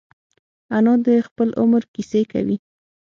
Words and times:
انا 0.77 0.93
د 1.05 1.07
خپل 1.27 1.47
عمر 1.61 1.83
کیسې 1.93 2.21
کوي 2.31 2.57